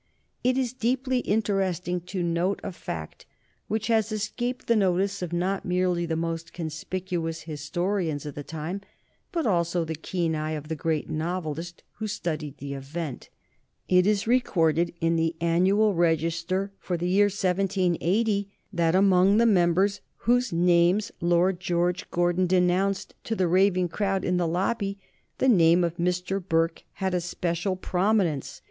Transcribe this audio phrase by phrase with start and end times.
[0.43, 3.27] It is deeply interesting to note a fact
[3.67, 8.81] which has escaped the notice of not merely the most conspicuous historians of the time,
[9.31, 13.29] but also the keen eye of the great novelist who studied the event.
[13.87, 20.01] It is recorded in the "Annual Register" for the year 1780 that among the members
[20.25, 24.97] whose names Lord George Gordon denounced to the raving crowd in the Lobby
[25.37, 26.43] the name of Mr.
[26.43, 28.59] Burke had especial prominence.